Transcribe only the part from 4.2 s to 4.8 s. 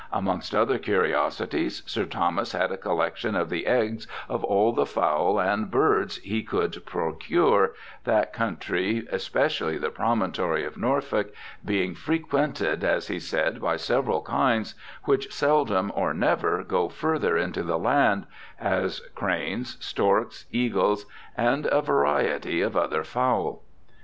of all